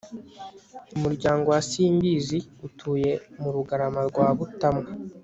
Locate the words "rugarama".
3.55-4.01